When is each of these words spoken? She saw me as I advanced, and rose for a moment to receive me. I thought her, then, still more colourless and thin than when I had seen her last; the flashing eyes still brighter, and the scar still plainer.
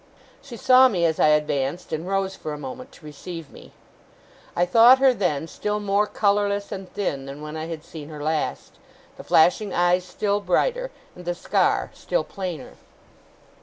She 0.41 0.57
saw 0.57 0.87
me 0.87 1.05
as 1.05 1.19
I 1.19 1.27
advanced, 1.27 1.93
and 1.93 2.07
rose 2.07 2.35
for 2.35 2.53
a 2.53 2.57
moment 2.57 2.91
to 2.93 3.05
receive 3.05 3.51
me. 3.51 3.71
I 4.55 4.65
thought 4.65 4.97
her, 4.97 5.13
then, 5.13 5.47
still 5.47 5.79
more 5.79 6.07
colourless 6.07 6.71
and 6.71 6.91
thin 6.91 7.27
than 7.27 7.39
when 7.39 7.55
I 7.55 7.67
had 7.67 7.83
seen 7.85 8.09
her 8.09 8.23
last; 8.23 8.79
the 9.17 9.23
flashing 9.23 9.75
eyes 9.75 10.03
still 10.03 10.39
brighter, 10.39 10.89
and 11.15 11.23
the 11.23 11.35
scar 11.35 11.91
still 11.93 12.23
plainer. 12.23 12.77